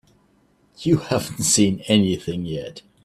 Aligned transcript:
You 0.79 0.97
haven't 0.97 1.43
seen 1.43 1.81
anything 1.87 2.47
yet. 2.47 2.81